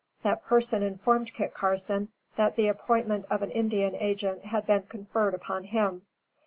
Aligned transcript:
That 0.23 0.43
person 0.43 0.81
informed 0.81 1.31
Kit 1.31 1.53
Carson 1.53 2.09
that 2.35 2.55
the 2.55 2.67
appointment 2.69 3.25
of 3.29 3.43
an 3.43 3.51
Indian 3.51 3.93
Agent 3.93 4.45
had 4.45 4.65
been 4.65 4.81
conferred 4.89 5.35
upon 5.35 5.65
him. 5.65 6.07